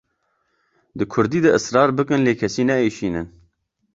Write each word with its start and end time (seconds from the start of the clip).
Di 0.97 1.05
Kurdî 1.13 1.39
de 1.45 1.51
israr 1.59 1.89
bikin 1.97 2.21
lê 2.27 2.33
kesî 2.41 2.63
neêşînin. 2.67 3.27